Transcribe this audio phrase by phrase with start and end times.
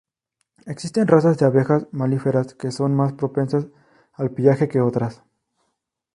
[0.65, 3.67] Existen razas de abejas melíferas que son más propensas
[4.13, 5.21] al pillaje que otras.